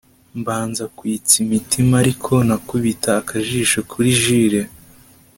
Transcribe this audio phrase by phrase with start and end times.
[0.39, 4.61] mbanza kwitsa imitima ariko nakubita akajisho kuri Jule